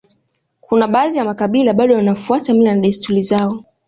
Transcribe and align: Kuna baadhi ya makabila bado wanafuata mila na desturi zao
Kuna 0.61 0.87
baadhi 0.87 1.17
ya 1.17 1.25
makabila 1.25 1.73
bado 1.73 1.95
wanafuata 1.95 2.53
mila 2.53 2.75
na 2.75 2.81
desturi 2.81 3.21
zao 3.21 3.59